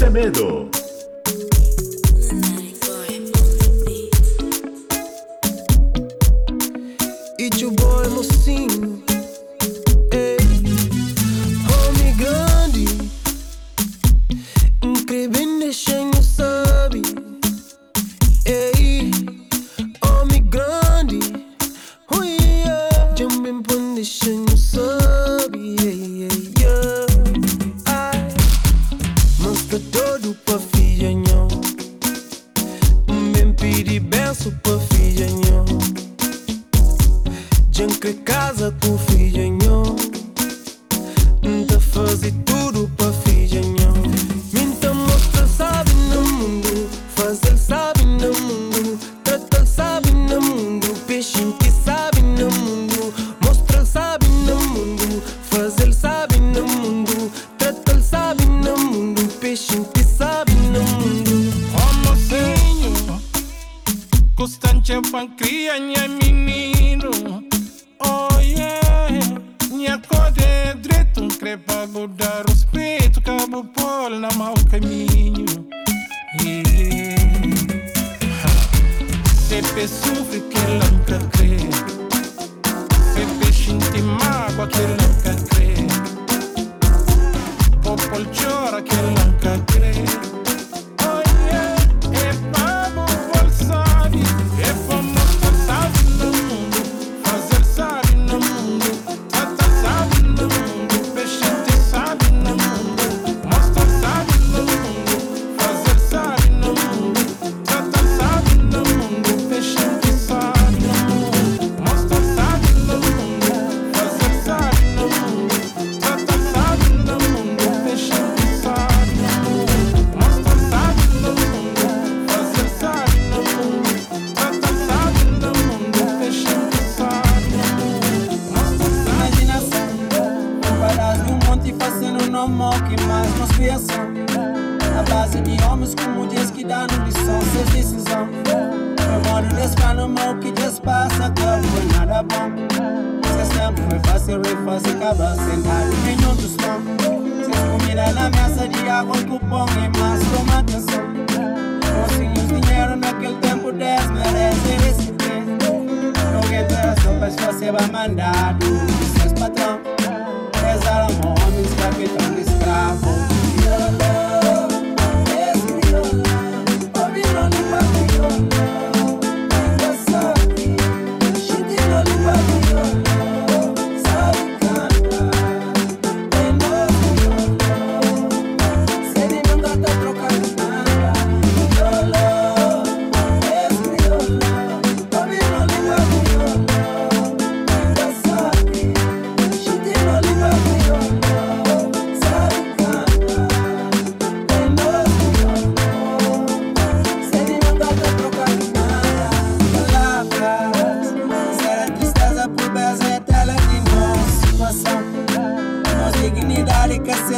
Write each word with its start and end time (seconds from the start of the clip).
Semedo. 0.00 0.79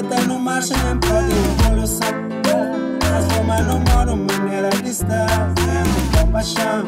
Kita 0.02 0.20
nu 0.26 0.36
marcha 0.36 0.74
em 0.74 0.98
prol 0.98 1.22
de 1.22 1.62
evolução 1.62 2.08
As 3.16 3.32
formas 3.32 3.66
não 3.66 3.78
moram 3.78 4.16
maneira 4.16 4.68
de 4.70 4.90
estar 4.90 5.28
Vem 5.54 6.10
com 6.12 6.32
paixão 6.32 6.84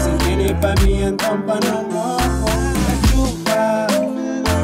Se 0.00 0.08
entende 0.08 0.54
pra 0.54 0.72
mim 0.80 1.02
então 1.02 1.40
pra 1.42 1.58
não 1.66 1.82
novo 1.82 2.48
É 2.92 3.08
chuva 3.08 3.86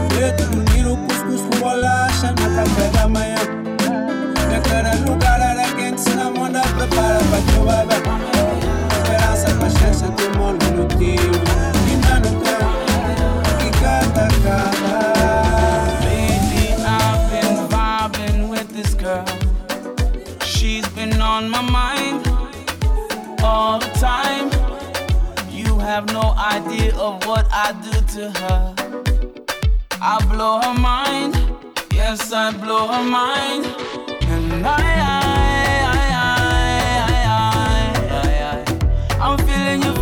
Preto 0.09 0.57
no 0.57 0.63
nilo, 0.73 0.97
cuscuz 1.09 1.41
com 1.41 1.59
bolacha 1.59 2.31
No 2.31 2.55
café 2.55 2.89
da 2.97 3.09
manhã 3.09 3.39
De 3.39 4.69
cada 4.69 4.95
lugar 5.11 5.41
prepara 6.77 7.19
paciência, 9.59 10.07
no 10.09 10.87
tiro 10.97 11.74
idea 26.55 26.95
of 26.97 27.27
what 27.27 27.47
I 27.51 27.73
do 27.87 27.95
to 28.15 28.31
her. 28.41 28.75
I 30.01 30.25
blow 30.31 30.61
her 30.61 30.75
mind, 30.75 31.35
yes, 31.93 32.33
I 32.33 32.53
blow 32.53 32.87
her 32.87 33.03
mind. 33.03 33.67
And 34.33 34.65
I, 34.65 34.77
I, 34.77 35.21
I, 35.91 36.07
I, 36.07 36.27
I, 36.27 36.61
I, 36.87 37.79
I, 38.21 38.41
I 38.51 39.31
I'm 39.31 39.39
feeling 39.47 39.83
you. 39.83 39.94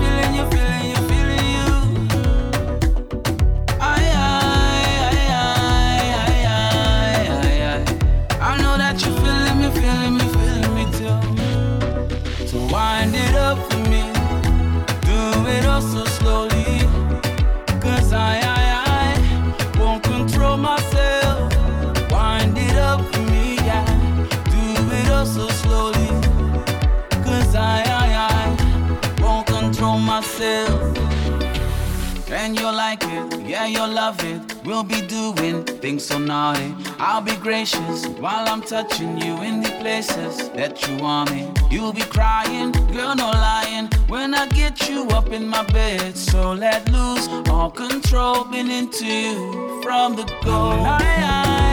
yeah, 33.62 33.78
you'll 33.78 33.94
love 33.94 34.22
it. 34.24 34.40
We'll 34.64 34.82
be 34.82 35.00
doing 35.06 35.64
things 35.64 36.04
so 36.04 36.18
naughty. 36.18 36.74
I'll 36.98 37.20
be 37.20 37.36
gracious 37.36 38.06
while 38.06 38.48
I'm 38.48 38.62
touching 38.62 39.18
you 39.18 39.42
in 39.42 39.60
the 39.62 39.70
places 39.80 40.48
that 40.50 40.86
you 40.86 40.96
want 40.96 41.30
me. 41.30 41.48
You'll 41.70 41.92
be 41.92 42.02
crying, 42.02 42.72
girl, 42.92 43.14
no 43.14 43.30
lying, 43.30 43.88
when 44.08 44.34
I 44.34 44.48
get 44.48 44.88
you 44.88 45.06
up 45.08 45.28
in 45.30 45.46
my 45.46 45.64
bed. 45.64 46.16
So 46.16 46.52
let 46.52 46.90
loose 46.90 47.28
all 47.48 47.70
control, 47.70 48.44
been 48.44 48.70
into 48.70 49.06
you 49.06 49.82
from 49.82 50.16
the 50.16 50.24
go. 50.44 50.70
I, 50.84 51.71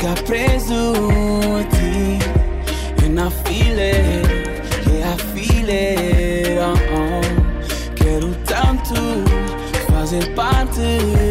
ficar 0.00 0.22
preso 0.22 0.94
a 1.58 1.64
ti. 1.64 2.18
And 3.04 3.20
I 3.20 3.28
feel 3.44 3.78
it, 3.78 4.26
yeah, 4.86 5.16
Quero 7.94 8.34
tanto 8.46 8.94
fazer 9.90 10.34
parte. 10.34 11.29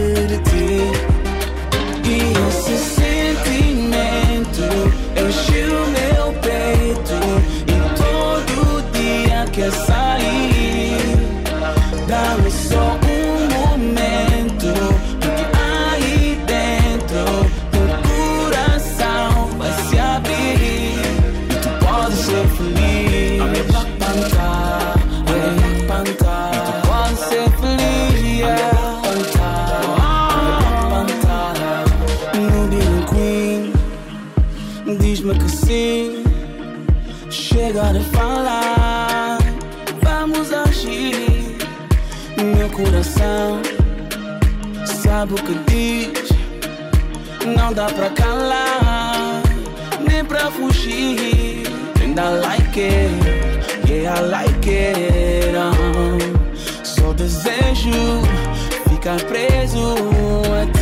sabe 45.20 45.34
o 45.34 45.36
que 45.36 45.54
diz. 45.68 46.30
Não 47.46 47.74
dá 47.74 47.88
pra 47.88 48.10
calar, 48.12 49.42
nem 50.00 50.24
pra 50.24 50.50
fugir. 50.50 51.64
ainda 52.02 52.30
like 52.30 52.80
it, 52.80 53.90
yeah, 53.90 54.16
I 54.16 54.22
like 54.22 54.70
it. 54.70 55.54
Uh 55.58 55.74
-huh. 55.76 56.86
Só 56.86 57.12
desejo 57.14 58.22
ficar 58.90 59.22
preso 59.26 59.98
até 60.64 60.79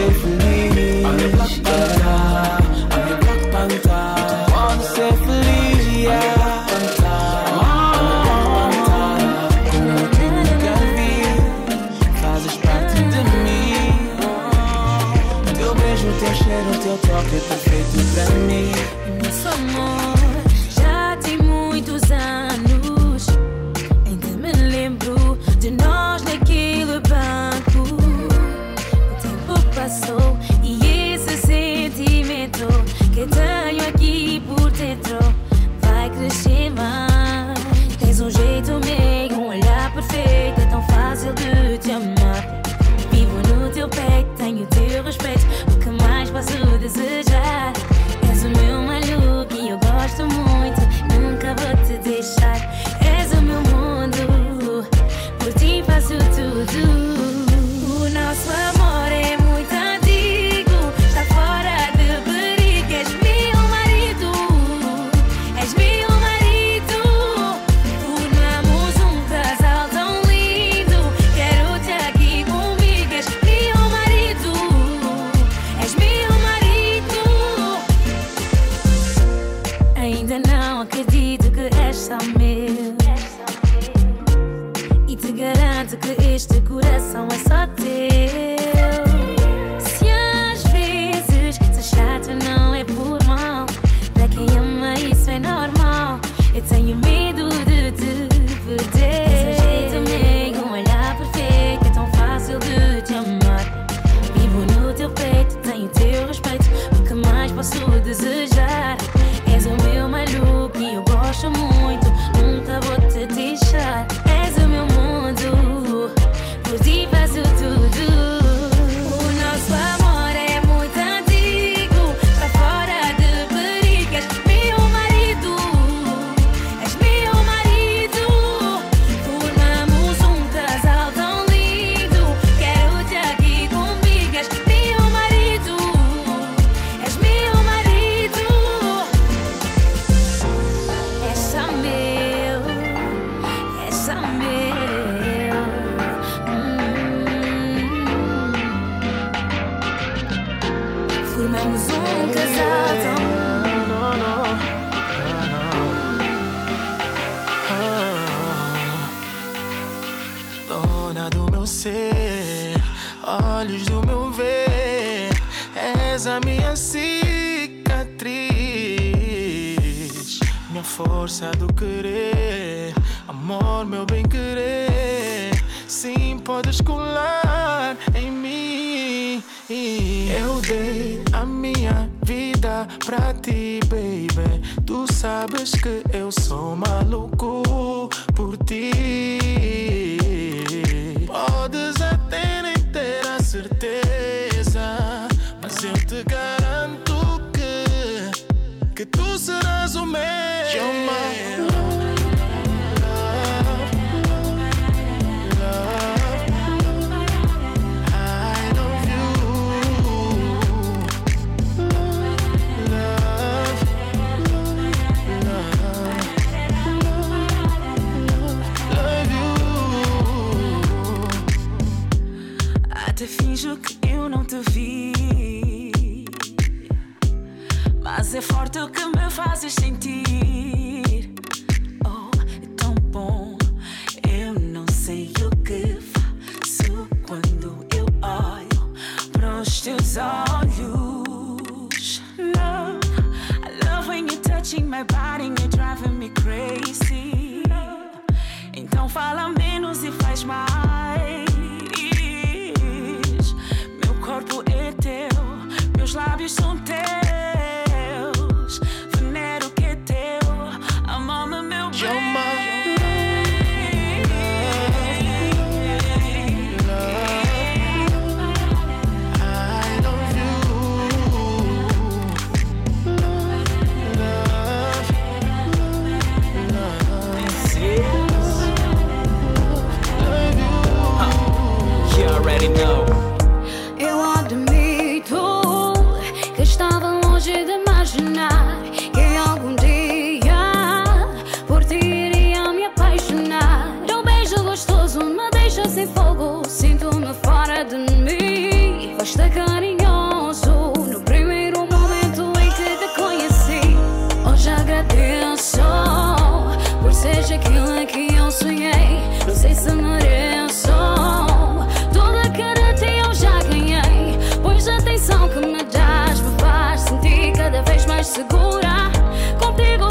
away 0.00 0.14
from 0.14 0.49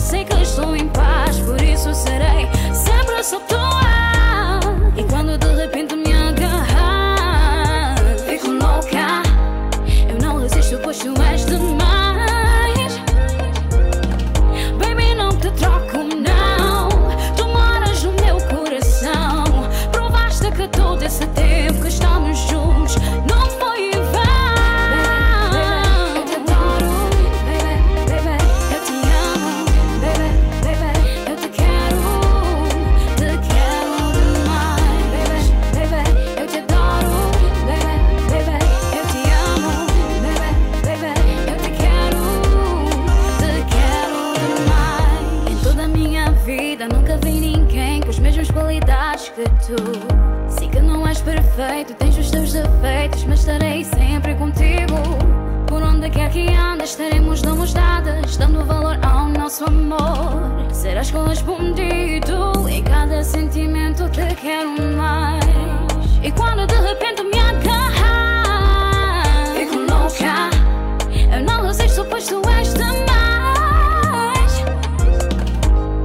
sei 0.10 0.26
que 0.26 0.42
estou 0.42 0.76
em 0.76 0.88
paz, 0.88 1.40
por 1.42 1.62
isso 1.62 1.94
serei 1.94 2.48
sempre 2.74 3.20
essa. 3.20 3.69
nosso 59.60 59.66
amor. 59.66 60.72
Serás 60.72 61.12
correspondido 61.12 62.68
em 62.70 62.82
cada 62.84 63.24
sentimento 63.24 64.08
te 64.10 64.36
quero 64.36 64.70
mais. 64.96 65.44
E 66.24 66.32
quando 66.32 66.66
de 66.66 66.76
repente 66.76 67.24
me 67.24 67.40
agarras 67.40 67.68
fico 69.56 69.76
louca. 69.76 70.50
Eu 71.34 71.44
não 71.44 71.64
resisto 71.64 72.06
pois 72.10 72.28
tu 72.28 72.42
és 72.50 72.74
demais. 72.74 74.64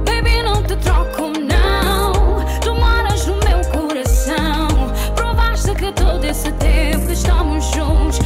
Baby 0.05 0.43
não 0.43 0.61
te 0.63 0.75
troco 0.77 1.31
não. 1.39 2.13
Tu 2.61 2.73
moras 2.73 3.25
no 3.25 3.35
meu 3.35 3.61
coração. 3.71 4.67
Provaste 5.15 5.73
que 5.75 5.91
todo 5.93 6.25
esse 6.25 6.51
tempo 6.53 7.07
que 7.07 7.13
estamos 7.13 7.65
juntos 7.71 8.19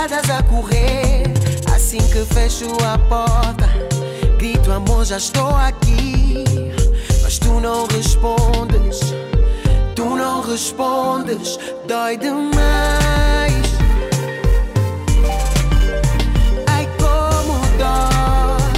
estradas 0.00 0.30
a 0.30 0.42
correr. 0.44 1.24
Assim 1.74 1.98
que 1.98 2.24
fecho 2.34 2.66
a 2.84 2.98
porta, 2.98 3.68
grito 4.38 4.72
amor, 4.72 5.04
já 5.04 5.18
estou 5.18 5.54
aqui. 5.54 6.44
Mas 7.22 7.38
tu 7.38 7.60
não 7.60 7.86
respondes, 7.86 9.00
tu 9.94 10.04
não 10.04 10.40
respondes, 10.40 11.58
dói 11.86 12.16
demais. 12.16 12.50
Ai 16.66 16.88
como 16.98 17.60
dói. 17.78 18.70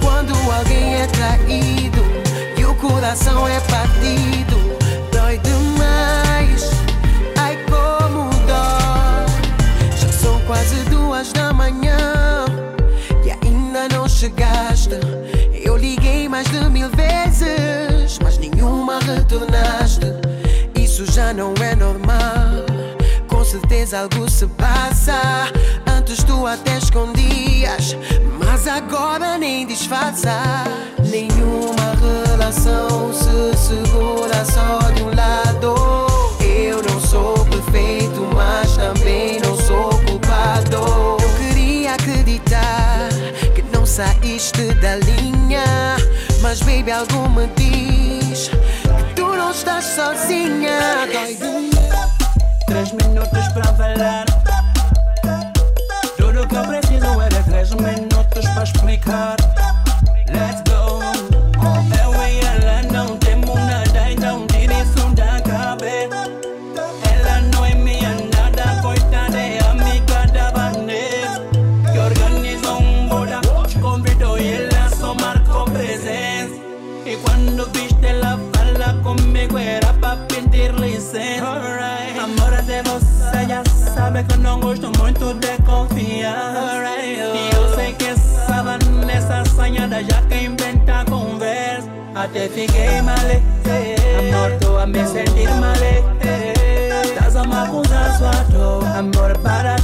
Quando 0.00 0.32
alguém 0.50 0.94
é 0.94 1.06
traído 1.08 2.02
e 2.56 2.64
o 2.64 2.74
coração 2.76 3.46
é 3.46 3.60
partido. 3.60 4.81
quase 10.52 10.76
duas 10.90 11.32
da 11.32 11.50
manhã 11.50 11.96
e 13.24 13.30
ainda 13.30 13.88
não 13.88 14.06
chegaste. 14.06 15.00
Eu 15.64 15.78
liguei 15.78 16.28
mais 16.28 16.46
de 16.50 16.60
mil 16.68 16.90
vezes, 16.90 18.18
mas 18.22 18.36
nenhuma 18.36 18.98
retornaste. 18.98 20.12
Isso 20.74 21.10
já 21.10 21.32
não 21.32 21.54
é 21.54 21.74
normal. 21.74 22.66
Com 23.28 23.42
certeza 23.42 24.00
algo 24.00 24.28
se 24.28 24.46
passa. 24.46 25.18
Antes 25.86 26.22
tu 26.22 26.46
até 26.46 26.76
escondias, 26.76 27.96
mas 28.38 28.68
agora 28.68 29.38
nem 29.38 29.66
disfarça. 29.66 30.64
Nenhuma 31.08 31.96
relação 32.28 33.10
se 33.14 33.56
segura 33.56 34.44
só 34.44 34.90
de 34.90 35.02
um 35.02 35.14
lado. 35.14 35.74
Eu 36.44 36.82
não 36.82 37.00
sou 37.00 37.42
perfeito, 37.46 38.20
mas 38.34 38.76
também 38.76 39.31
saíste 43.92 44.72
da 44.76 44.96
linha, 44.96 45.96
mas 46.40 46.60
baby, 46.60 46.90
algo 46.90 47.28
me 47.28 47.46
diz 47.56 48.48
que 48.48 49.14
tu 49.14 49.26
não 49.36 49.50
estás 49.50 49.84
sozinha. 49.84 51.06
Dói 51.12 51.36
Três 52.66 52.92
minutos 52.92 53.48
pra 53.48 53.64
falar. 53.74 54.24
Tudo 56.16 56.48
que 56.48 56.56
eu 56.56 56.62
preciso 56.62 57.20
era 57.20 57.42
três 57.42 57.70
minutos 57.74 58.48
pra 58.54 58.62
explicar. 58.62 59.36
Let's 60.30 60.61
conversa. 92.32 92.38
Até 92.38 92.48
fiquei 92.48 93.02
mal, 93.02 93.14
amor, 94.18 94.58
tô 94.58 94.78
a 94.78 94.86
me 94.86 95.06
sentir 95.06 95.48
mal. 95.60 95.72
Estás 97.04 97.36
a 97.36 97.44
me 97.44 97.54
acusar 97.54 98.18
só 98.18 98.28
à 98.28 98.44
toa, 98.50 98.98
amor, 98.98 99.36
para 99.38 99.76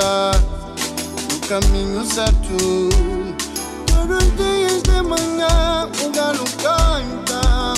no 0.00 1.48
caminho 1.48 2.04
certo. 2.04 2.88
Todos 3.86 4.16
os 4.16 4.36
dias 4.36 4.82
de 4.82 5.02
manhã 5.02 5.88
o 6.02 6.10
galo 6.10 6.44
canta. 6.62 7.74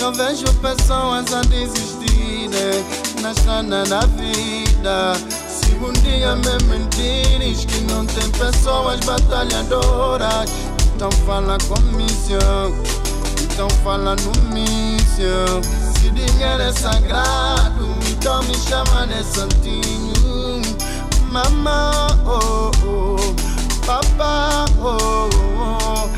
Eu 0.00 0.12
vejo 0.12 0.44
pessoas 0.60 1.32
a 1.32 1.40
desistirem 1.42 2.84
na 3.20 3.32
estrada 3.32 3.84
da 3.84 4.00
vida. 4.00 5.14
Se 5.48 5.74
um 5.74 5.92
dia 6.02 6.36
me 6.36 6.64
mentires 6.68 7.64
que 7.64 7.80
não 7.92 8.06
tem 8.06 8.30
pessoas 8.30 9.00
batalhadoras, 9.00 10.50
então 10.94 11.10
fala 11.26 11.58
com 11.68 11.80
missão. 11.96 12.72
Então 13.54 13.68
fala 13.84 14.16
no 14.16 14.32
míssil 14.52 15.62
Se 15.94 16.10
dinheiro 16.10 16.60
é 16.60 16.72
sagrado 16.72 17.86
Então 18.10 18.42
me 18.42 18.54
chama 18.56 19.06
de 19.06 19.22
santinho 19.22 20.33
Mamá, 21.34 21.90
oh, 22.24 22.70
oh 22.86 23.16
Papá, 23.84 24.64
oh, 24.78 25.28
oh 25.58 26.08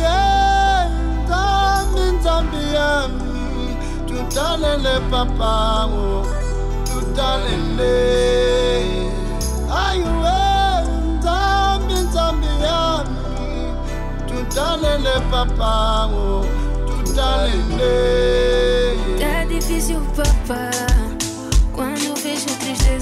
Yeah, 0.00 0.88
Zambin, 1.28 2.18
Zambiami 2.22 3.76
Tutalele, 4.06 4.98
papá, 5.10 5.84
oh 5.90 6.22
Tutalele 6.86 7.92
Ai, 9.70 10.00
ué, 10.00 11.20
Zambin, 11.22 12.10
Zambiami 12.10 13.12
Tutalele, 14.26 15.20
papá, 15.30 16.06
oh 16.06 16.46
Tutalele 17.04 17.92
Tá 19.20 19.44
difícil, 19.44 20.00
papá. 20.16 20.70
Quando 20.70 20.86
vejo 20.86 20.95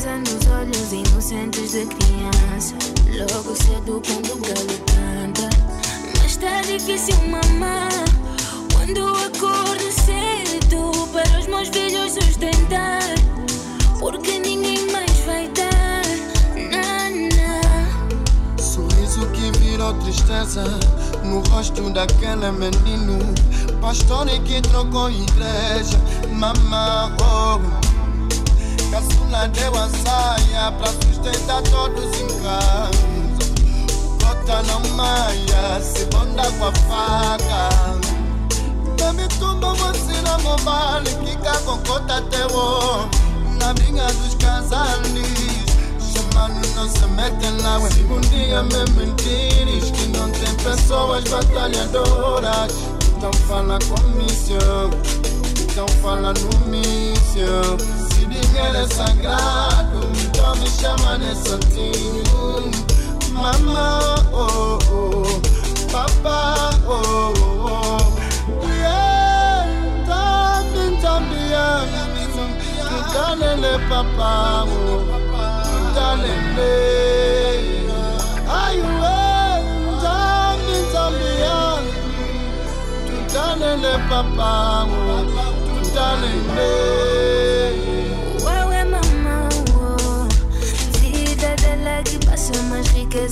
nos 0.06 0.46
olhos 0.48 0.92
inocentes 0.92 1.72
de 1.72 1.86
criança. 1.86 2.74
Logo 3.08 3.56
cedo, 3.56 4.02
quando 4.06 4.32
o 4.32 4.38
galo 4.38 4.78
canta. 4.86 5.48
Mas 6.20 6.36
tá 6.36 6.60
difícil, 6.60 7.16
mamá. 7.28 7.88
Quando 8.74 9.08
acordo 9.08 9.92
cedo 10.04 11.08
para 11.10 11.40
os 11.40 11.46
meus 11.46 11.68
filhos 11.68 12.12
sustentar. 12.12 13.00
Porque 13.98 14.38
ninguém 14.38 14.90
mais 14.92 15.10
vai 15.20 15.48
dar. 15.48 16.02
Nana. 16.54 17.62
Sorriso 18.58 19.26
que 19.28 19.58
virou 19.58 19.94
tristeza 19.94 20.64
no 21.24 21.40
rosto 21.48 21.88
daquele 21.90 22.50
menino. 22.52 23.18
Pastor 23.80 24.26
que 24.44 24.60
trocou 24.60 25.10
igreja, 25.10 25.98
mamá, 26.30 27.10
oh. 27.20 27.83
Caçula 28.94 29.48
deu 29.48 29.72
a 29.74 29.88
saia 29.88 30.70
pra 30.70 30.86
sustentar 30.86 31.60
todos 31.62 32.04
em 32.20 32.28
casa. 32.44 32.90
Cota 34.22 34.62
não 34.68 34.78
maia, 34.94 35.80
se 35.82 36.04
bonda 36.04 36.44
com 36.52 36.66
a 36.66 36.72
faca. 36.86 37.70
Baby, 38.96 39.26
tumba 39.40 39.74
você 39.74 40.20
na 40.22 40.38
mobile, 40.38 41.10
fica 41.26 41.58
com 41.62 41.76
cota 41.78 42.22
teu. 42.30 42.48
Na 43.58 43.74
briga 43.74 44.06
dos 44.06 44.36
casais. 44.36 44.84
Chamando 45.98 46.64
não 46.76 46.88
se 46.88 47.62
lá 47.64 47.90
Se 47.90 48.00
um 48.04 48.20
dia 48.20 48.62
me 48.62 48.90
mentires 48.96 49.90
Que 49.90 50.06
não 50.16 50.30
tem 50.30 50.54
pessoas 50.62 51.24
batalhadoras 51.24 52.72
Então 53.16 53.32
fala 53.48 53.78
com 53.88 54.00
missão 54.10 54.90
Então 55.60 55.88
fala 56.00 56.32
no 56.34 56.70
missão 56.70 58.03
Se 58.54 58.60
dinheiro 58.60 58.78
é 58.78 58.86
sagrado 58.86 60.00
Então 60.22 60.54
me 60.54 60.68
chama 60.70 61.18
de 61.18 61.34
santinho 61.34 62.70
Mamá, 63.32 64.14
oh, 64.32 64.78
oh 64.92 65.24
Papá, 65.90 66.70
oh, 66.86 67.32
oh 67.64 67.98
Yeah, 68.68 69.66
também, 70.06 70.96
também 71.00 71.50
Tutalele, 72.88 73.78
papá, 73.88 74.64
oh 74.68 75.02
Tutalele 75.64 76.74
Ai, 78.48 78.76
ué, 78.78 79.62
Zambi, 80.00 80.76
Zambian 80.92 81.82
Tutalele, 83.08 83.98
papá, 84.08 84.86
oh 84.86 85.24
Tutalele 85.82 87.33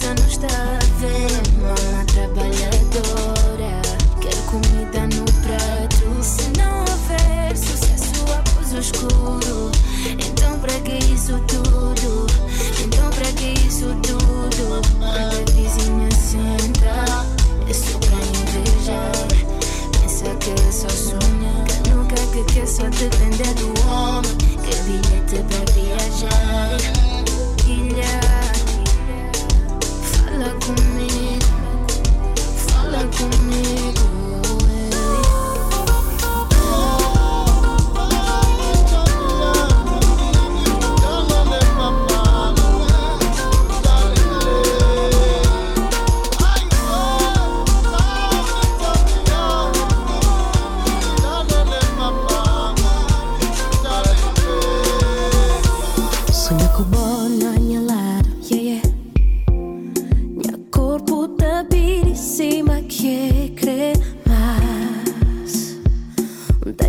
riqueza 0.03 0.15
não 0.15 0.27
está 0.27 0.47
a 0.47 0.79
ver. 0.99 1.31
Mama 1.61 2.05
trabalhadora, 2.07 3.83
quer 4.21 4.37
comida 4.47 5.07
no 5.15 5.25
prato. 5.43 6.23
Se 6.23 6.51
não 6.59 6.81
houver 6.81 7.57
sucesso 7.57 8.25
após 8.33 8.73
o 8.73 8.79
escuro, 8.79 9.71
então 10.19 10.59
pra 10.59 10.75
que 10.81 10.99
isso 11.12 11.38
tudo? 11.47 12.27
Então 12.85 13.11
pra 13.11 13.33
que 13.33 13.67
isso 13.67 13.95
tudo? 14.03 14.83
Quando 14.99 15.05
a 15.05 15.53
vizinha 15.53 16.11
senta, 16.11 17.27
é 17.69 17.73
só 17.73 17.99
pra 17.99 18.19
invejar. 18.19 19.12
Pensa 20.01 20.35
que 20.37 20.51
é 20.51 20.73
só 20.73 20.88
sonhar, 20.88 21.65
que 21.67 21.91
nunca 21.91 22.17
que 22.33 22.45
quer 22.53 22.67
só 22.67 22.85
depender 22.85 23.55
do 23.55 23.73
homem. 23.88 24.37
Que 24.62 24.75
bilhete 24.83 25.45
pra 25.49 25.62
viajar, 25.73 26.77
ilha. 27.67 28.41
me. 33.40 33.72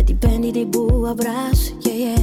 Depende 0.04 0.52
de 0.52 0.64
boa 0.66 1.12
abraço, 1.12 1.76
yeah, 1.86 2.14
yeah. 2.14 2.22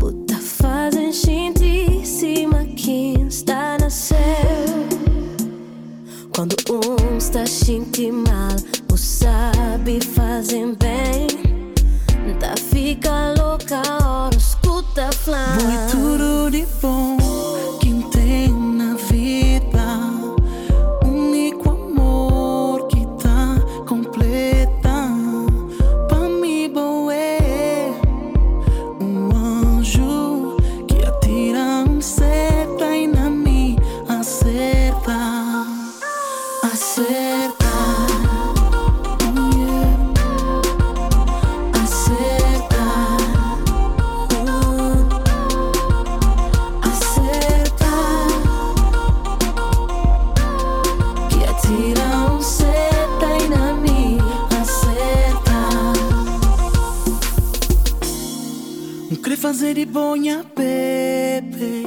Bota 0.00 0.36
fazem 0.36 1.12
gente 1.12 2.06
cima 2.06 2.64
quem 2.76 3.26
está 3.26 3.76
na 3.78 3.90
céu. 3.90 4.16
Quando 6.34 6.56
um 6.70 7.16
está 7.16 7.46
sentindo 7.46 8.28
mal, 8.28 8.56
o 8.92 8.96
sabe 8.96 10.00
fazem 10.00 10.74
bem. 10.74 11.26
Tá 12.38 12.54
fica 12.70 13.34
louca, 13.38 13.80
hora 14.04 14.36
escuta 14.36 15.10
flama. 15.12 15.62
Muito 15.62 15.90
tudo 15.90 16.50
de 16.50 16.66
bom. 16.82 16.95
Bonha 59.96 60.44
bebê 60.54 61.82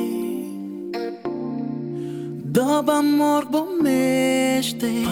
Doba 2.43 2.97
amor 2.97 3.45
bom 3.45 3.77
meste 3.83 5.05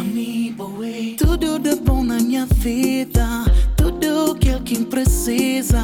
Tudo 1.19 1.59
de 1.59 1.75
bom 1.75 2.03
na 2.03 2.15
minha 2.15 2.47
vida. 2.47 3.45
Tudo 3.77 4.33
que 4.39 4.49
alguém 4.49 4.83
precisa 4.83 5.79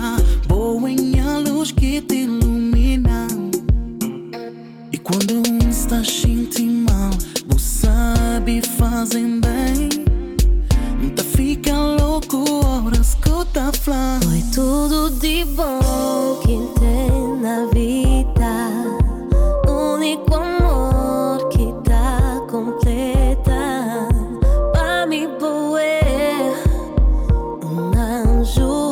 un 28.43 28.45
jour. 28.45 28.83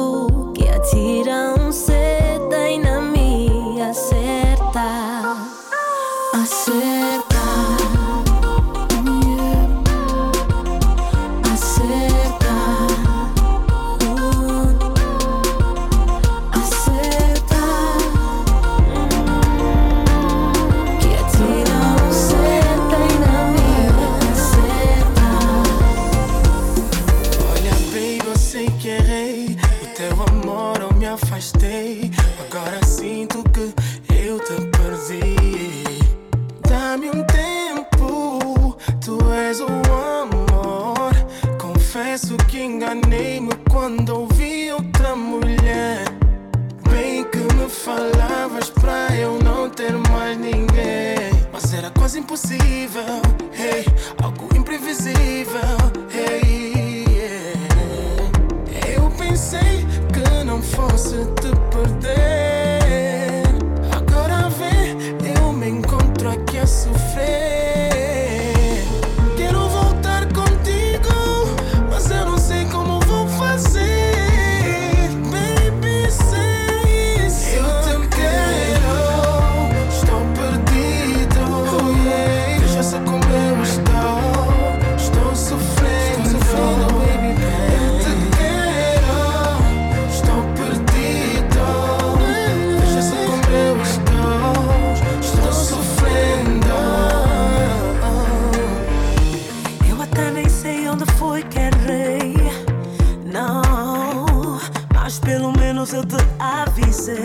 Mas 105.12 105.20
pelo 105.20 105.52
menos 105.52 105.92
eu 105.92 106.06
te 106.06 106.16
avisei. 106.40 107.18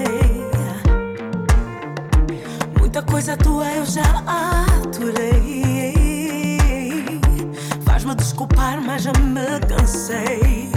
Muita 2.80 3.00
coisa 3.00 3.36
tua 3.36 3.64
eu 3.74 3.86
já 3.86 4.02
aturei. 4.82 5.62
Faz-me 7.84 8.16
desculpar, 8.16 8.82
mas 8.82 9.04
já 9.04 9.12
me 9.12 9.60
cansei. 9.68 10.68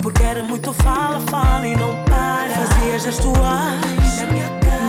Porque 0.00 0.22
era 0.22 0.42
muito 0.42 0.72
fala, 0.72 1.20
fala 1.28 1.68
e 1.68 1.76
não 1.76 2.02
para. 2.04 2.48
Fazias 2.48 3.08
as 3.08 3.18
tuas. 3.18 3.36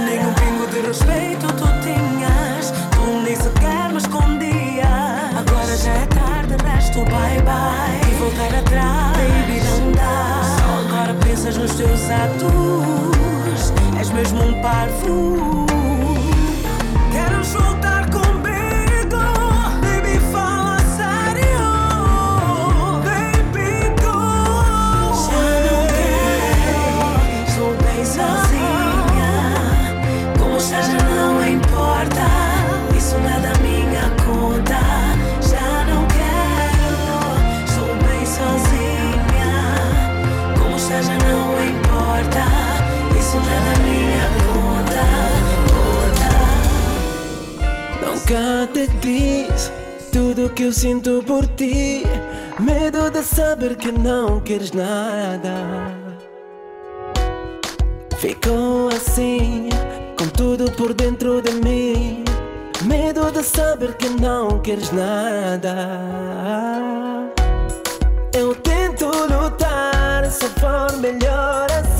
Nenhum 0.06 0.34
pingo 0.36 0.66
de 0.72 0.80
respeito 0.88 1.48
tu 1.48 1.68
tinhas. 1.82 2.72
Tu 2.92 3.22
nem 3.22 3.36
sequer 3.36 3.92
me 3.92 4.00
falaste 6.84 6.98
o 6.98 7.06
bye 7.06 7.41
bye 7.41 8.10
e 8.10 8.15
voltar 8.15 8.60
atrás, 8.60 9.17
baby 9.17 9.62
não 9.80 9.91
dá. 9.91 10.41
Só 10.58 10.96
agora 10.96 11.13
pensas 11.26 11.58
nos 11.58 11.74
teus 11.76 12.10
atos, 12.10 13.74
és 14.00 14.10
mesmo 14.12 14.43
um 14.43 14.62
parvo. 14.62 15.83
se 43.34 43.74
minha 43.84 44.28
conta, 44.54 45.04
conta. 45.74 46.32
Nunca 48.06 48.43
te 48.74 48.88
diz 49.02 49.72
tudo 50.12 50.50
que 50.50 50.63
eu 50.63 50.74
sinto 50.74 51.24
por 51.26 51.48
ti. 51.48 52.04
Medo 52.60 53.10
de 53.10 53.24
saber 53.24 53.76
que 53.76 53.91
não 53.91 54.39
queres 54.39 54.72
nada. 54.72 55.54
Ficou 58.17 58.89
assim, 58.89 59.69
com 60.17 60.28
tudo 60.28 60.72
por 60.72 60.93
dentro 60.93 61.41
de 61.41 61.52
mim. 61.54 62.24
Medo 62.84 63.32
de 63.32 63.43
saber 63.43 63.96
que 63.96 64.10
não 64.10 64.60
queres 64.60 64.91
nada. 64.91 65.76
Eu 68.34 68.56
tento 68.56 69.06
lutar, 69.06 70.30
só 70.30 70.48
for 70.60 70.98
melhor 70.98 71.67
assim. 71.72 71.93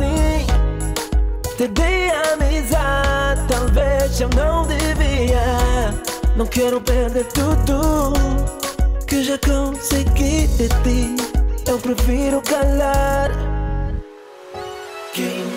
Te 1.58 1.68
dei 1.68 2.10
amizade, 2.34 3.42
talvez 3.48 4.20
eu 4.20 4.30
não 4.30 4.66
devia. 4.66 5.94
Não 6.36 6.48
quero 6.48 6.82
perder 6.82 7.26
tudo 7.26 8.14
que 9.06 9.24
já 9.24 9.38
consegui 9.38 10.48
de 10.48 10.68
ti. 10.68 11.16
Eu 11.68 11.78
prefiro 11.78 12.42
calar. 12.42 13.30
Quem 15.14 15.53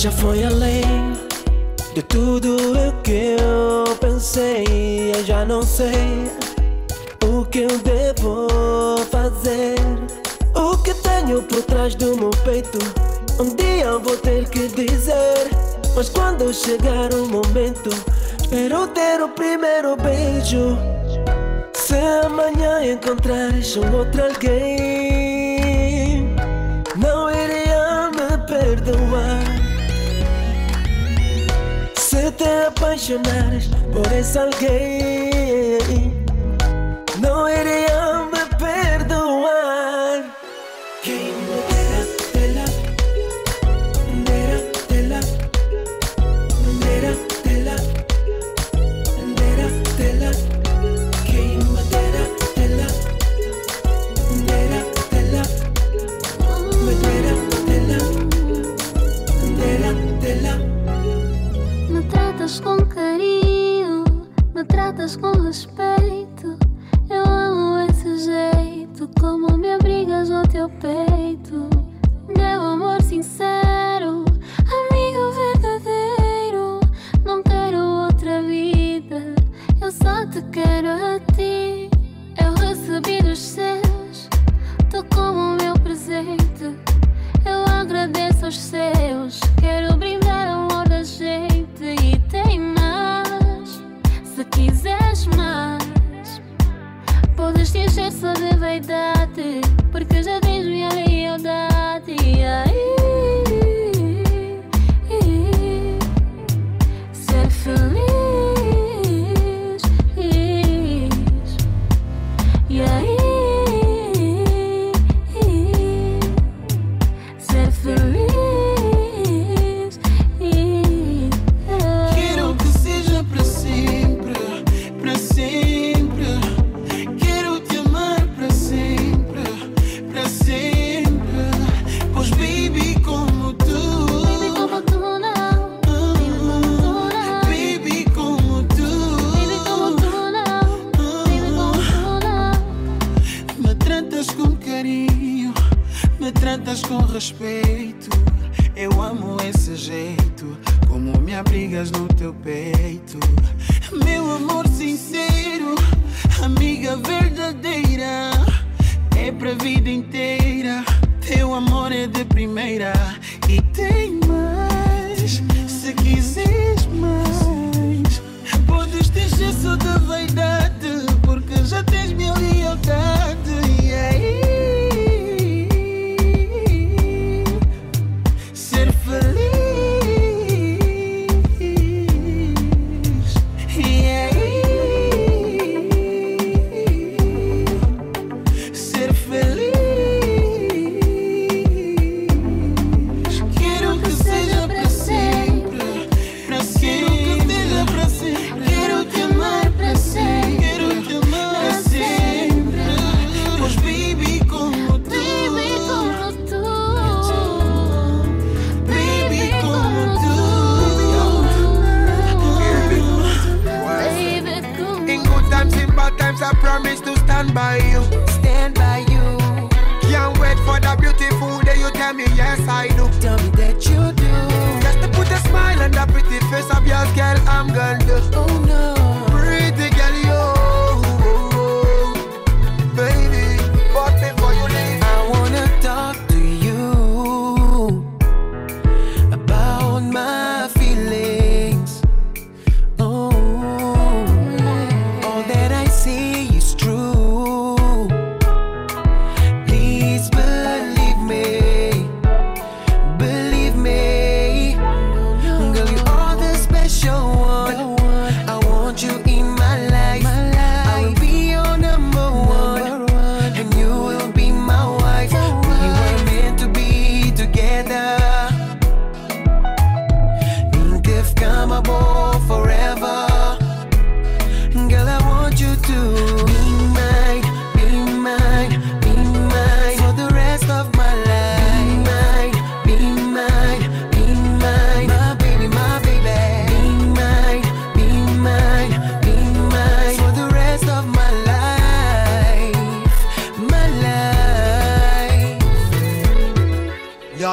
já 0.00 0.10
foi 0.10 0.42
além 0.42 1.12
de 1.94 2.02
tudo 2.04 2.56
o 2.56 3.02
que 3.02 3.36
eu 3.38 3.94
pensei. 3.96 5.12
Eu 5.14 5.22
já 5.22 5.44
não 5.44 5.62
sei 5.62 6.26
o 7.22 7.44
que 7.44 7.64
eu 7.64 7.78
devo 7.80 8.48
fazer. 9.10 9.76
O 10.54 10.78
que 10.78 10.94
tenho 10.94 11.42
por 11.42 11.62
trás 11.64 11.94
do 11.96 12.16
meu 12.16 12.30
peito. 12.44 12.78
Um 13.38 13.54
dia 13.54 13.84
eu 13.84 14.00
vou 14.00 14.16
ter 14.16 14.48
que 14.48 14.68
dizer. 14.68 15.50
Mas 15.94 16.08
quando 16.08 16.50
chegar 16.54 17.12
o 17.12 17.26
momento, 17.26 17.90
espero 18.40 18.86
ter 18.88 19.20
o 19.22 19.28
primeiro 19.28 19.96
beijo. 19.96 20.78
Se 21.74 21.96
amanhã 22.24 22.90
encontrares 22.90 23.76
um 23.76 23.94
outro 23.94 24.24
alguém, 24.24 24.54
não 26.96 27.30
iria 27.30 28.10
me 28.12 28.38
perdoar. 28.46 29.59
te 32.32 32.66
apaixonares 32.66 33.68
por 33.92 34.06
essa 34.12 34.42
alguém. 34.42 36.14
Não 37.20 37.48
irei 37.48 37.89
open. 70.78 71.09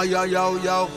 yo, 0.08 0.24
yo, 0.24 0.58
yo. 0.64 0.88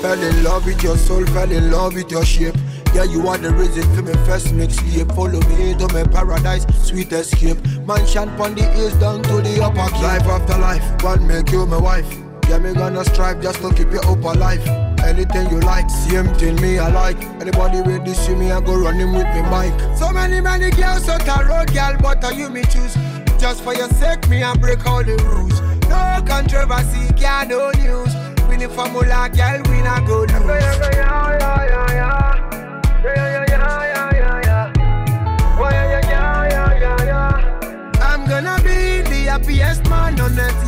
Fell 0.00 0.22
in 0.22 0.42
love 0.42 0.64
with 0.64 0.82
your 0.82 0.96
soul, 0.96 1.24
fell 1.26 1.50
in 1.50 1.70
love 1.70 1.94
with 1.94 2.10
your 2.10 2.24
shape. 2.24 2.54
Yeah, 2.94 3.04
you 3.04 3.26
are 3.28 3.36
the 3.36 3.50
reason 3.50 3.82
for 3.94 4.02
me 4.02 4.12
first 4.24 4.46
mixtape. 4.48 5.14
Follow 5.14 5.40
me 5.48 5.70
into 5.70 5.86
my 5.92 6.04
paradise, 6.04 6.64
sweet 6.82 7.12
escape. 7.12 7.58
Mansion 7.86 8.34
from 8.36 8.54
the 8.54 8.64
east 8.80 8.98
down 9.00 9.22
to 9.24 9.40
the 9.42 9.62
upper 9.62 9.92
key. 9.94 10.02
Life 10.02 10.26
after 10.26 10.56
life, 10.58 11.02
one 11.02 11.26
make 11.26 11.50
you 11.50 11.66
my 11.66 11.78
wife. 11.78 12.10
Yeah, 12.48 12.58
me 12.58 12.72
gonna 12.72 13.04
strive 13.04 13.42
just 13.42 13.60
to 13.60 13.72
keep 13.74 13.92
you 13.92 14.00
up 14.00 14.24
alive. 14.24 14.66
Anything 15.00 15.50
you 15.50 15.60
like, 15.60 15.88
same 15.90 16.32
thing 16.34 16.60
me 16.62 16.78
I 16.78 16.88
like. 16.88 17.20
Anybody 17.40 17.82
with 17.82 18.04
this 18.04 18.26
see 18.26 18.34
me, 18.34 18.50
I 18.50 18.60
go 18.60 18.76
running 18.76 19.12
with 19.12 19.26
me 19.34 19.42
mic. 19.42 19.74
So 19.96 20.10
many 20.10 20.40
many 20.40 20.70
girls 20.70 21.08
on 21.08 21.18
the 21.18 21.46
road, 21.48 21.72
girl, 21.74 21.96
but 22.00 22.24
are 22.24 22.32
you 22.32 22.48
me 22.48 22.62
choose? 22.62 22.96
Just 23.38 23.62
for 23.62 23.74
your 23.74 23.88
sake, 23.90 24.26
me 24.28 24.42
I 24.42 24.56
break 24.56 24.86
all 24.86 25.04
the 25.04 25.16
rules. 25.24 25.60
No 25.88 26.22
controversy, 26.26 27.12
girl, 27.14 27.46
no 27.46 27.70
news 27.82 28.27
win 28.48 28.60
the 28.60 28.68
formula, 28.68 29.28
girl, 29.34 29.62
we 29.70 29.82
not 29.82 30.06
go 30.06 30.20
lose. 30.20 30.30
Yeah, 30.30 30.46
yeah, 30.48 31.38
yeah, 31.38 31.64
yeah, 31.72 31.92
yeah. 32.00 32.34
Yeah, 33.04 33.14
yeah, 33.14 33.44
yeah, 33.48 34.12
yeah, 34.12 34.40
yeah. 34.48 34.72
Yeah, 35.58 36.00
yeah, 36.00 36.48
yeah, 36.48 36.80
yeah, 36.80 37.04
yeah. 37.04 38.00
I'm 38.00 38.26
gonna 38.26 38.56
be 38.62 39.02
the 39.02 39.26
happiest 39.30 39.88
man 39.88 40.20
on 40.20 40.38
earth. 40.38 40.67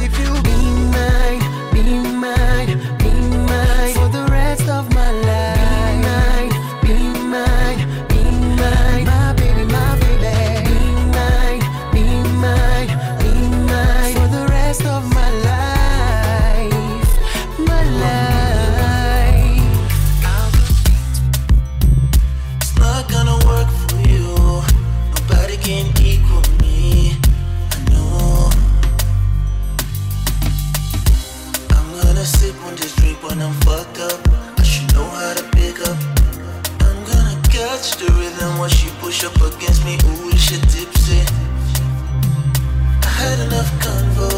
push 39.20 39.26
up 39.26 39.54
against 39.54 39.84
me, 39.84 39.94
ooh, 39.94 40.30
this 40.30 40.48
shit 40.48 40.62
tipsy. 40.62 41.20
I 43.02 43.06
had 43.06 43.38
enough 43.40 43.70
convo 43.82 44.30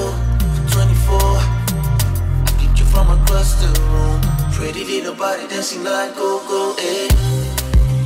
for 0.55 0.73
24. 0.73 1.19
I 1.21 2.53
get 2.61 2.79
you 2.79 2.85
from 2.87 3.11
across 3.11 3.55
the 3.63 3.69
room. 3.81 4.21
Pretty 4.53 4.85
little 4.85 5.15
body 5.15 5.47
dancing 5.49 5.85
like 5.85 6.15
go 6.17 6.41
go, 6.49 6.75
eh. 6.79 7.09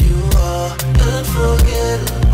You 0.01 0.19
are 0.39 0.71
unforgettable. 1.17 2.26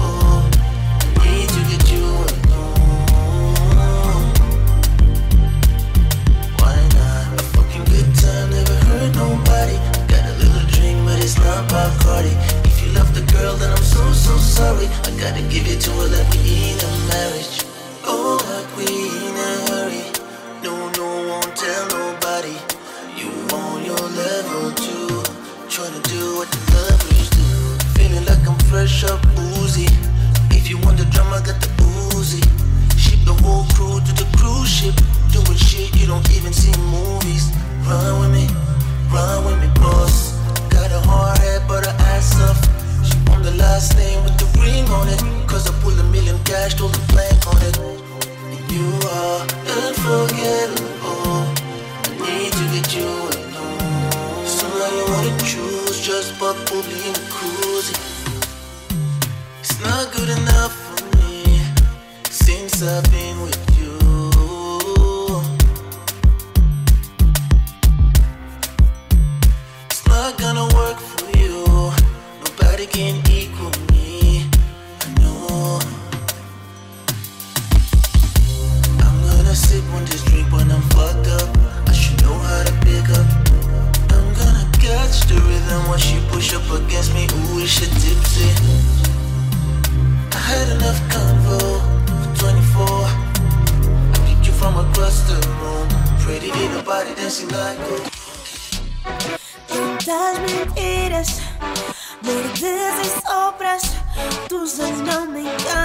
and 104.80 105.04
numbing. 105.04 105.81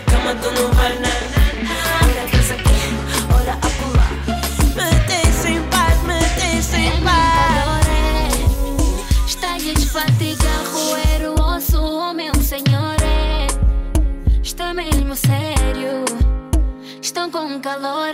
Na 0.00 0.12
cama 0.12 0.34
tu 0.36 0.50
não 0.52 0.72
vai 0.72 0.98
nada. 0.98 1.40
Ora 2.02 2.24
casa 2.30 2.54
aqui, 2.54 2.80
ora 3.34 3.52
a 3.52 3.68
pular. 3.78 4.12
Me 5.44 5.60
paz, 5.70 6.02
me 6.02 6.20
paz. 7.02 7.30
Está 9.26 9.54
a 9.54 9.58
desfatigar, 9.58 10.64
roer 10.72 11.30
o 11.30 11.56
osso, 11.56 11.82
oh 11.82 12.14
meu 12.14 12.34
senhor. 12.36 12.96
Está 14.42 14.72
mesmo 14.74 15.14
sério, 15.16 16.04
estão 17.02 17.30
com 17.30 17.60
calor. 17.60 18.12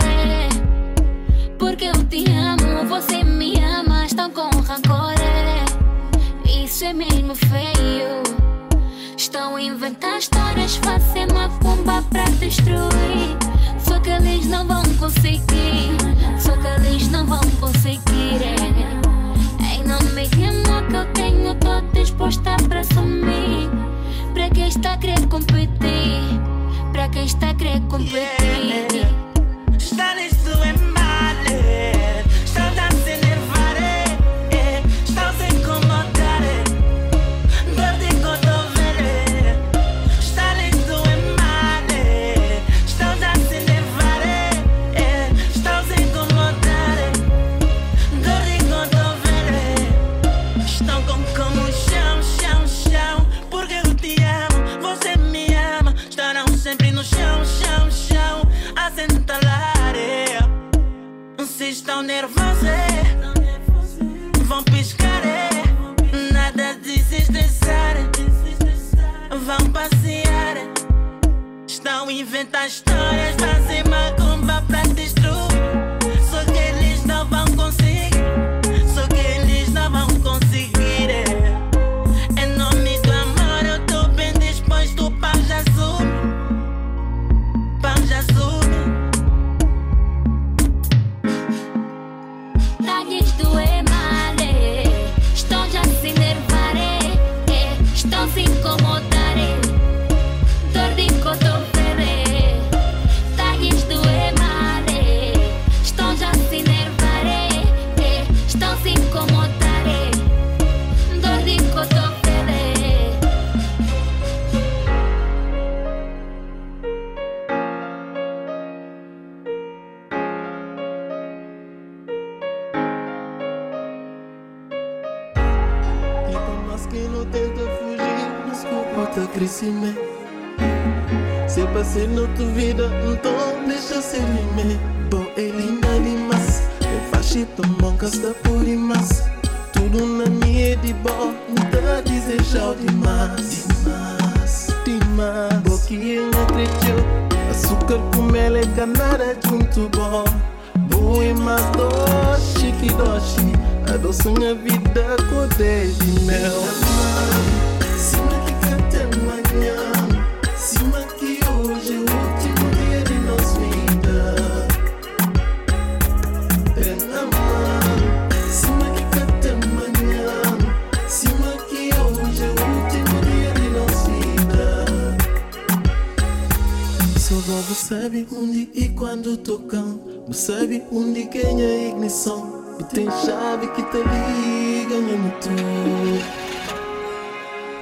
Porque 1.59 1.87
eu 1.87 2.05
te 2.05 2.25
amo, 2.31 2.87
você 2.89 3.23
me 3.25 3.55
ama, 3.63 4.07
estão 4.07 4.31
com 4.31 4.51
rancor. 4.61 5.15
Isso 6.45 6.85
é 6.85 6.93
mesmo 6.93 7.35
feio. 7.35 8.37
Estão 9.17 9.57
a 9.57 9.63
inventar 9.63 10.19
histórias, 10.19 10.77
fazem 10.77 11.27
macumba 11.87 12.03
pra 12.11 12.25
destruir. 12.41 13.37
Só 13.79 13.99
que 14.01 14.11
eles 14.11 14.47
não 14.47 14.67
vão 14.67 14.83
conseguir, 14.99 15.97
só 16.39 16.57
que 16.57 16.67
eles 16.67 17.09
não 17.09 17.25
vão 17.25 17.41
conseguir. 17.61 18.43
é. 18.43 19.77
Em 19.77 19.85
nome 19.85 20.27
de 20.29 20.45
amor 20.45 20.87
que 20.89 20.97
eu 20.97 21.05
tenho, 21.13 21.55
tô 21.55 21.81
disposta 21.93 22.57
pra 22.69 22.81
assumir. 22.81 23.71
Pra 24.35 24.51
quem 24.51 24.69
está 24.69 24.95
a 24.95 24.99
querer 24.99 25.27
competir, 25.29 26.41
pra 26.93 27.09
quem 27.09 27.25
está 27.25 27.51
a 27.51 27.55
querer 27.55 27.81
competir. 27.89 28.27
Están 28.37 29.26
estão 72.37 72.86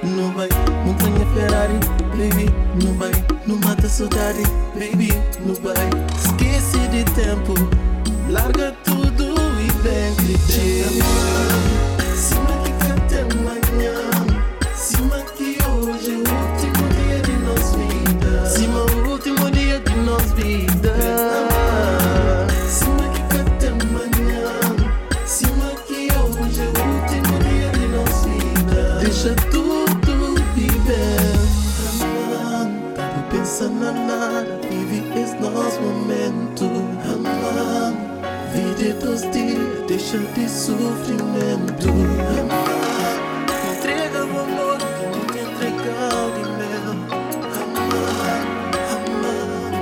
no 0.03 0.31
vai, 0.33 0.49
montanha 0.85 1.25
Ferrari, 1.33 1.79
baby. 2.11 2.49
Não 2.83 2.93
vai, 2.93 3.11
não 3.47 3.57
mata 3.57 3.87
saudade, 3.87 4.43
baby. 4.73 5.09
Não 5.45 5.55
vai, 5.55 5.89
esquece 6.17 6.77
de 6.89 7.03
tempo. 7.13 7.53
Larga 8.29 8.73
tudo 8.83 9.35
e 9.59 9.67
vem 9.81 10.15
gritar. 10.15 10.91
Cima 12.15 12.53
que 12.63 12.71
canta 12.85 13.21
amanhã. 13.33 13.93
Cima 14.75 15.17
que 15.35 15.57
hoje 15.63 16.11
é 16.11 16.15
o 16.15 16.19
último 16.19 16.83
dia 16.89 17.19
de 17.21 17.33
nossa 17.43 17.77
vida. 17.77 18.49
Cima 18.49 18.79
o 18.79 19.11
último 19.11 19.51
dia 19.51 19.79
de 19.79 19.95
nossa 19.97 20.35
vida. 20.35 20.74
Deixa 40.15 40.31
de 40.31 40.49
sofrimento. 40.49 41.89
Entrega 43.69 44.23
o 44.23 44.39
amor 44.39 44.77
que 44.77 45.05
não 45.07 45.25
te 45.25 45.39
entregar 45.39 46.31
de 46.31 46.43
mel. 46.55 46.91
Amando, 48.95 49.75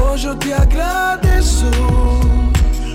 Hoje 0.00 0.28
eu 0.28 0.36
te 0.36 0.52
agradeço 0.52 1.70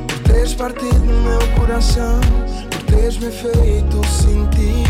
por 0.08 0.20
teres 0.20 0.54
partido 0.54 1.06
meu 1.06 1.46
coração, 1.60 2.22
por 2.70 2.82
teres 2.84 3.18
me 3.18 3.30
feito 3.30 4.08
sentir 4.08 4.88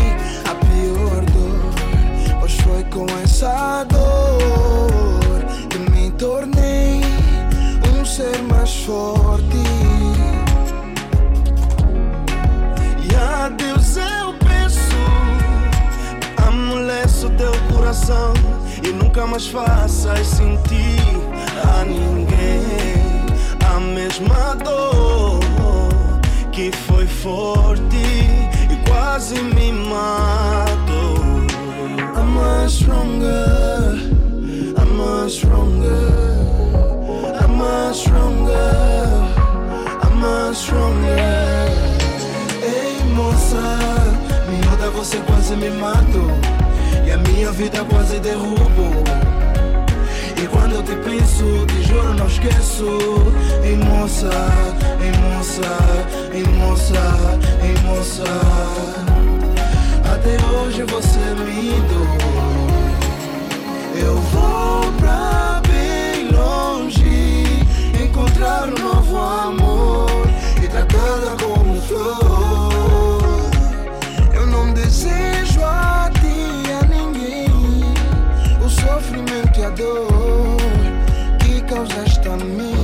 a 0.48 0.54
pior 0.54 1.24
dor. 1.32 2.38
Pois 2.38 2.54
foi 2.60 2.84
com 2.84 3.06
essa 3.24 3.82
dor 3.82 5.44
que 5.68 5.78
me 5.90 6.08
tornei 6.12 6.99
ser 8.20 8.42
mais 8.42 8.74
forte. 8.84 9.62
E 13.08 13.16
a 13.16 13.48
Deus 13.48 13.96
eu 13.96 14.34
peço, 14.46 15.02
amoleço 16.46 17.30
teu 17.30 17.52
coração 17.72 18.34
e 18.86 18.88
nunca 18.92 19.26
mais 19.26 19.46
faças 19.46 20.26
sentir 20.26 21.00
a 21.78 21.84
ninguém 21.84 23.24
a 23.74 23.80
mesma 23.80 24.54
dor 24.56 25.40
que 26.52 26.70
foi 26.86 27.06
forte 27.06 28.04
e 28.70 28.88
quase 28.88 29.40
me 29.40 29.72
matou. 29.72 31.20
much 32.26 32.70
stronger. 32.70 33.98
I'm 34.78 34.96
much 34.96 35.32
stronger. 35.32 36.39
Much 37.90 38.02
stronger. 38.02 39.34
I'm 40.04 40.20
much. 40.20 40.70
Ei, 42.62 43.02
moça, 43.16 43.60
miúda, 44.48 44.90
você 44.90 45.18
quase 45.26 45.56
me 45.56 45.70
matou. 45.70 46.30
E 47.04 47.10
a 47.10 47.16
minha 47.16 47.50
vida 47.50 47.84
quase 47.90 48.20
derrubou. 48.20 49.02
E 50.40 50.46
quando 50.46 50.76
eu 50.76 50.84
te 50.84 50.94
penso, 50.98 51.66
te 51.66 51.82
juro, 51.82 52.14
não 52.14 52.28
esqueço. 52.28 52.86
Ei, 53.64 53.74
moça, 53.74 54.30
ei, 55.02 55.10
moça, 55.24 55.62
ei, 56.32 56.44
moça, 56.44 56.94
ei, 57.60 57.76
moça. 57.82 58.22
Até 60.14 60.36
hoje 60.46 60.84
você 60.84 61.18
me 61.42 61.72
dói. 61.90 62.18
Eu 64.00 64.14
vou 64.14 64.92
pra 65.00 65.29
encontrar 68.40 68.68
um 68.68 68.82
novo 68.82 69.18
amor 69.18 70.10
e 70.62 70.66
tratá-la 70.66 71.36
como 71.42 71.80
flor. 71.82 73.12
Eu 74.32 74.46
não 74.46 74.72
desejo 74.72 75.62
a 75.62 76.10
ti 76.20 76.72
a 76.72 76.86
ninguém 76.86 77.46
o 78.64 78.68
sofrimento 78.68 79.60
e 79.60 79.64
a 79.64 79.70
dor 79.70 80.56
que 81.40 81.60
causaste 81.62 82.26
a 82.28 82.36
mim. 82.36 82.74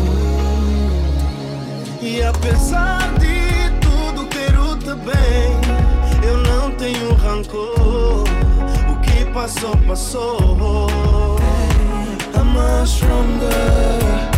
E 2.03 2.23
apesar 2.23 3.13
de 3.19 3.71
tudo 3.81 4.27
ter 4.27 4.57
o 4.59 4.77
teu 4.77 4.97
bem, 4.97 5.57
eu 6.23 6.37
não 6.39 6.71
tenho 6.73 7.15
rancor. 7.15 8.25
O 8.91 9.01
que 9.01 9.25
passou, 9.33 9.77
passou. 9.89 11.37
I'm 12.35 12.45
much 12.53 12.89
stronger. 12.89 14.36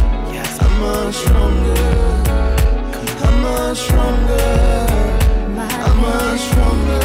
I'm 0.79 0.85
much 0.85 1.17
stronger. 1.17 1.75
I'm 3.25 3.43
much 3.43 3.79
stronger. 3.79 4.87
I'm 5.59 5.97
much 6.01 6.41
stronger. 6.51 7.03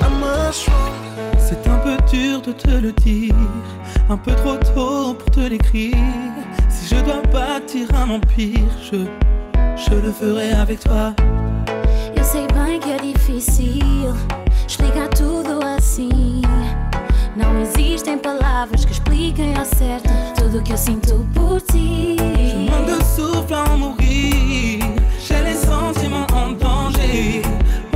I'm 0.00 0.20
much 0.20 0.54
stronger. 0.54 1.38
C'est 1.38 1.66
un 1.66 1.78
peu 1.78 1.96
dur 2.08 2.40
de 2.40 2.52
te 2.52 2.70
le 2.70 2.92
dire, 2.92 3.34
un 4.08 4.16
peu 4.16 4.32
trop 4.36 4.56
tôt 4.58 5.14
pour 5.14 5.30
te 5.32 5.40
l'écrire. 5.40 5.96
Si 6.68 6.94
je 6.94 7.02
dois 7.02 7.20
bâtir 7.32 7.88
un 7.96 8.10
empire, 8.10 8.70
je, 8.80 8.98
je 9.76 9.94
le 9.96 10.12
ferai 10.12 10.52
avec 10.52 10.78
toi. 10.80 11.12
Eu 12.16 12.22
sei 12.22 12.46
bem 12.54 12.78
que 12.78 12.90
é 12.90 12.98
difícil 12.98 14.14
explicar 14.64 15.08
tudo 15.08 15.58
assim. 15.64 16.42
Não 17.40 17.58
existem 17.58 18.18
palavras 18.18 18.84
que 18.84 18.92
expliquem 18.92 19.56
ao 19.56 19.64
certo 19.64 20.10
tudo 20.36 20.62
que 20.62 20.72
eu 20.72 20.76
sinto 20.76 21.26
por 21.34 21.58
ti. 21.62 22.16
Je 22.18 22.56
manque 22.70 22.92
de 22.92 23.04
souffle 23.16 23.54
à 23.54 23.64
mourir. 23.76 24.80
J'ai 25.18 25.42
les 25.42 25.54
sentiments 25.56 26.26
en 26.34 26.52
danger. 26.52 27.40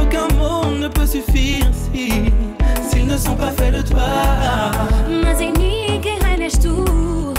Aucun 0.00 0.28
mot 0.38 0.70
ne 0.70 0.88
peut 0.88 1.06
suffire 1.06 1.70
si 1.74 2.32
s'ils 2.88 3.06
ne 3.06 3.18
sont 3.18 3.36
pas 3.36 3.50
faits 3.50 3.74
de 3.74 3.82
toi. 3.82 4.08
Mas 5.22 5.40
em 5.42 5.52
mim 5.58 6.00
quem 6.00 6.18
reina 6.20 6.44
és 6.44 6.56
tu. 6.58 7.33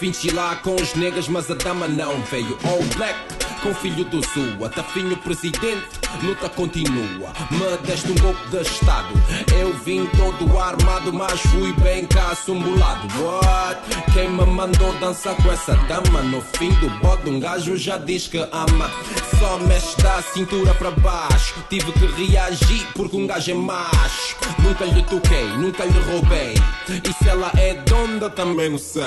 Vim 0.00 0.12
lá 0.32 0.54
com 0.54 0.76
os 0.76 0.94
negras, 0.94 1.26
mas 1.26 1.50
a 1.50 1.54
dama 1.54 1.88
não 1.88 2.20
veio. 2.22 2.56
All 2.64 2.80
black, 2.96 3.18
com 3.60 3.74
filho 3.74 4.04
do 4.04 4.24
sul. 4.24 4.64
Atafinho 4.64 5.16
presidente, 5.16 5.97
luta 6.22 6.48
continua. 6.48 7.32
Me 7.50 7.76
deste 7.86 8.12
um 8.12 8.14
golpe 8.16 8.48
de 8.50 8.62
estado. 8.62 9.08
Eu 9.58 9.72
vim 9.78 10.06
todo 10.06 10.58
armado, 10.58 11.12
mas 11.12 11.40
fui 11.40 11.72
bem 11.74 12.06
caçumbulado. 12.06 13.08
What? 13.22 14.12
Quem 14.12 14.30
me 14.30 14.44
mandou 14.46 14.92
dançar 14.94 15.34
com 15.36 15.50
essa 15.50 15.74
dama? 15.88 16.22
No 16.22 16.40
fim 16.40 16.70
do 16.74 16.90
bode, 17.00 17.28
um 17.30 17.38
gajo 17.40 17.76
já 17.76 17.98
diz 17.98 18.26
que 18.26 18.38
ama. 18.52 18.90
Só 19.38 19.58
mexe 19.58 19.96
da 20.02 20.20
cintura 20.22 20.74
para 20.74 20.90
baixo. 20.90 21.54
Tive 21.68 21.92
que 21.92 22.06
reagir 22.06 22.86
porque 22.94 23.16
um 23.16 23.26
gajo 23.26 23.50
é 23.50 23.54
macho. 23.54 24.36
Nunca 24.58 24.84
lhe 24.84 25.02
toquei, 25.02 25.46
nunca 25.56 25.84
lhe 25.84 26.00
roubei. 26.00 26.54
E 26.88 27.12
se 27.12 27.28
ela 27.28 27.50
é 27.56 27.74
donda, 27.74 28.28
também 28.28 28.70
não 28.70 28.78
sei. 28.78 29.02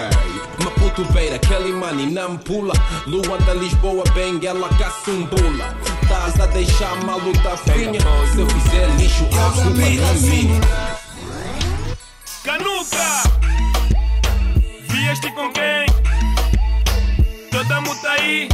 Maputo 0.64 1.04
Beira, 1.12 1.38
Kelly 1.40 1.74
Money, 1.74 2.10
não 2.12 2.38
pula. 2.38 2.74
Lua 3.06 3.38
da 3.40 3.54
Lisboa, 3.54 4.04
bem, 4.14 4.40
ela 4.46 4.70
caçumbula. 4.70 5.76
Estás 6.32 6.50
a 6.50 6.54
deixar 6.54 6.92
a 6.94 6.96
maluta 7.04 7.58
finha. 7.58 8.00
Se 8.32 8.40
eu 8.40 8.50
fizer 8.50 8.88
lixo, 8.96 9.26
a 9.26 9.52
culpa 9.52 9.70
não 9.70 9.84
é 9.84 10.14
minha. 10.14 10.62
Canuca! 12.46 13.24
Vieste 14.88 15.30
com 15.34 15.52
quem? 15.52 15.86
Toda 17.52 17.82
muta 17.82 18.12
aí. 18.12 18.48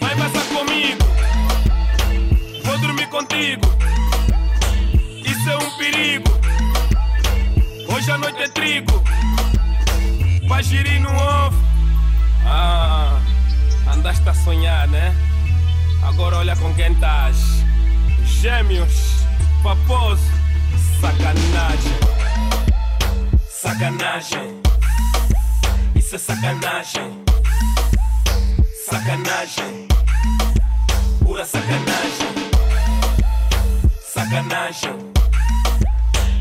Vai 0.00 0.16
passar 0.16 0.44
comigo. 0.48 1.04
Vou 2.64 2.78
dormir 2.78 3.06
contigo. 3.10 3.66
Isso 5.24 5.50
é 5.50 5.56
um 5.56 5.70
perigo. 5.78 6.30
Hoje 7.94 8.10
a 8.10 8.18
noite 8.18 8.42
é 8.42 8.48
trigo. 8.48 9.04
Vai 10.48 10.64
girir 10.64 11.00
no 11.00 11.10
off. 11.10 11.56
Ah, 12.44 13.20
andaste 13.94 14.28
a 14.28 14.34
sonhar, 14.34 14.88
né? 14.88 15.27
Agora 16.02 16.38
olha 16.38 16.56
com 16.56 16.72
quem 16.74 16.92
estás. 16.92 17.36
Gêmeos, 18.24 19.24
paposo, 19.62 20.22
sacanagem. 21.00 21.98
Sacanagem. 23.48 24.60
Isso 25.94 26.16
é 26.16 26.18
sacanagem. 26.18 27.24
Sacanagem. 28.88 29.88
Pura 31.22 31.44
sacanagem. 31.44 32.28
Sacanagem. 34.00 34.98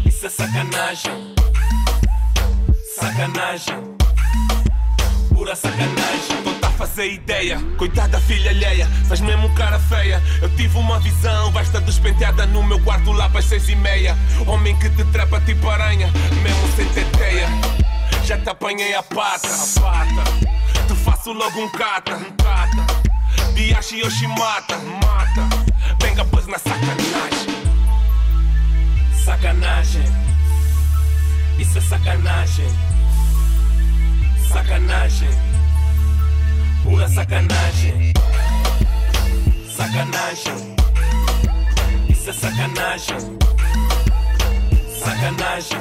Isso 0.06 0.26
é 0.26 0.30
sacanagem. 0.30 1.36
Sacanagem. 2.96 3.98
Pura 5.34 5.56
sacanagem. 5.56 6.57
Tô 6.78 6.86
fazendo 6.86 6.98
faz 6.98 7.00
a 7.00 7.06
ideia. 7.06 7.60
Coitada 7.78 8.20
filha 8.22 8.52
alheia, 8.52 8.88
faz 9.08 9.20
mesmo 9.20 9.54
cara 9.56 9.80
feia. 9.80 10.22
Eu 10.42 10.50
tive 10.56 10.78
uma 10.78 11.00
visão, 11.00 11.52
vai 11.52 11.64
estar 11.64 11.80
despenteada 11.80 12.46
no 12.46 12.62
meu 12.64 12.80
quarto 12.82 13.12
lá 13.12 13.28
para 13.30 13.42
seis 13.42 13.68
e 13.68 13.76
meia. 13.76 14.16
Homem 14.46 14.78
que 14.78 14.90
te 14.92 15.04
trepa 15.06 15.42
tipo 15.42 15.68
aranha, 15.68 16.08
mesmo 16.44 16.76
sem 16.76 16.88
teteia. 16.90 17.48
Já 18.24 18.38
te 18.38 18.50
apanhei 18.50 18.94
a 18.94 19.02
pata, 19.02 19.48
a 19.48 19.82
pata. 19.82 20.88
Te 20.88 20.96
faço 21.04 21.34
logo 21.34 21.60
um 21.60 21.70
cata, 21.72 22.16
um 22.16 22.32
cata. 22.36 23.54
Diashi 23.56 24.00
Yoshimata, 24.00 24.78
mata. 24.78 25.48
Venga 26.00 26.24
pois 26.26 26.46
na 26.46 26.60
sacanagem. 26.60 27.58
Sacanagem. 29.26 30.06
Isso 31.58 31.78
é 31.78 31.82
sacanagem. 31.82 32.68
Sacanagem. 34.52 35.47
Sacanagem. 37.08 38.14
Sacanagem. 39.76 40.76
Isso 42.10 42.30
é 42.30 42.34
sacanagem. 42.34 43.18
Sacanagem. 45.00 45.80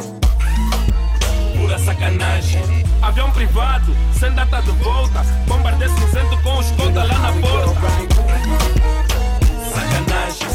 Pura 1.57 1.79
sacanagem. 1.79 2.62
Avião 3.03 3.31
privado, 3.33 3.95
sem 4.18 4.33
data 4.35 4.62
de 4.62 4.70
volta. 4.72 5.22
Bombardeio 5.47 5.91
cinzento 5.91 6.41
com 6.43 6.59
os 6.59 6.70
lá 6.95 7.18
na 7.18 7.33
porta. 7.33 7.81
Sacanagem. 9.74 10.49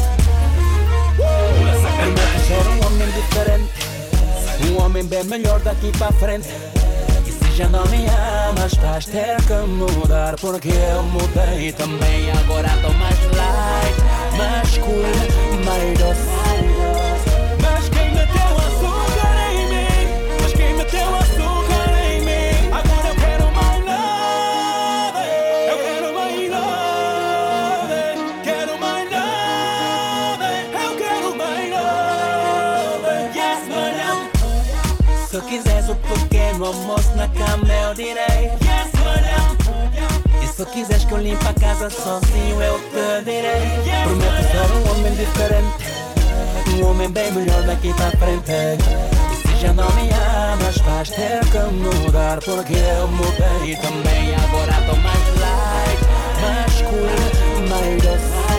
Pura 1.16 1.74
sacanagem. 1.82 2.42
Ser 2.46 2.68
um 2.68 2.86
homem 2.86 3.08
diferente, 3.12 3.72
um 4.70 4.82
homem 4.82 5.04
bem 5.04 5.24
melhor 5.24 5.60
daqui 5.60 5.92
para 5.98 6.12
frente. 6.12 6.48
E 7.26 7.30
se 7.30 7.56
já 7.56 7.68
amas, 8.52 8.74
vais 8.74 9.04
ter 9.06 9.36
que 9.46 9.66
mudar. 9.66 10.36
Porque 10.40 10.68
eu 10.68 11.02
mudei 11.04 11.72
também. 11.72 12.30
Agora 12.30 12.68
tô 12.80 12.90
mais 12.94 13.18
light, 13.36 14.36
mais 14.36 14.78
cool, 14.78 15.64
mais 15.64 15.98
doce. 15.98 16.41
Almoço 36.66 37.14
na 37.16 37.28
cama 37.28 37.66
eu 37.72 37.94
direi 37.94 38.50
Yes, 38.62 38.92
madam. 39.04 40.42
E 40.42 40.46
se 40.46 40.64
quiseres 40.66 41.04
que 41.04 41.12
eu 41.12 41.18
limpe 41.18 41.46
a 41.46 41.54
casa 41.54 41.90
sozinho 41.90 42.62
eu 42.62 42.78
te 42.78 43.24
direi. 43.24 44.02
Prometo 44.04 44.42
ser 44.50 44.72
um 44.72 44.90
homem 44.90 45.14
diferente 45.14 45.84
Um 46.76 46.90
homem 46.90 47.10
bem 47.10 47.32
melhor 47.32 47.62
daqui 47.62 47.92
para 47.94 48.10
frente. 48.12 48.50
E 49.52 49.60
já 49.60 49.72
não 49.72 49.90
me 49.92 50.10
amas 50.10 50.76
vais 50.78 51.10
ter 51.10 51.40
que 51.46 51.58
mudar 51.58 52.38
Porque 52.40 52.74
eu 52.74 53.08
mudei 53.08 53.76
também. 53.76 54.34
Agora 54.34 54.72
tô 54.86 54.96
mais 54.96 55.28
light, 55.40 56.00
mais 56.40 56.82
cool, 56.82 57.68
mais 57.68 58.02
doce 58.02 58.51